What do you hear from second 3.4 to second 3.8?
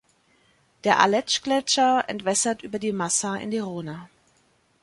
die